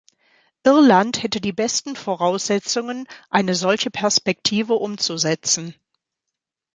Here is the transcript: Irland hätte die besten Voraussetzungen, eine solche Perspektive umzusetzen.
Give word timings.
Irland 0.65 1.21
hätte 1.21 1.39
die 1.39 1.51
besten 1.53 1.95
Voraussetzungen, 1.95 3.07
eine 3.29 3.53
solche 3.53 3.91
Perspektive 3.91 4.73
umzusetzen. 4.73 5.75